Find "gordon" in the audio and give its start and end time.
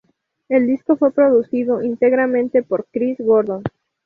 3.19-3.61